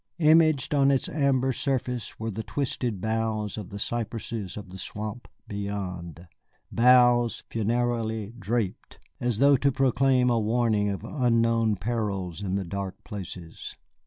Imaged 0.17 0.73
on 0.73 0.89
its 0.89 1.07
amber 1.07 1.53
surface 1.53 2.19
were 2.19 2.31
the 2.31 2.41
twisted 2.41 2.99
boughs 3.01 3.55
of 3.55 3.69
the 3.69 3.77
cypresses 3.77 4.57
of 4.57 4.71
the 4.71 4.79
swamp 4.79 5.27
beyond, 5.47 6.25
boughs 6.71 7.43
funereally 7.51 8.33
draped, 8.39 8.97
as 9.19 9.37
though 9.37 9.57
to 9.57 9.71
proclaim 9.71 10.27
a 10.31 10.39
warning 10.39 10.89
of 10.89 11.03
unknown 11.03 11.75
perils 11.75 12.41
in 12.41 12.55
the 12.55 12.65
dark 12.65 13.03
places. 13.03 13.75